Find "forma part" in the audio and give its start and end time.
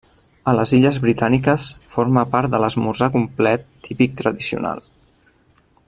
1.95-2.55